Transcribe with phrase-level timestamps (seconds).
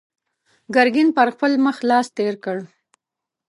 [0.75, 2.57] ګرګين پر خپل مخ لاس تېر کړ.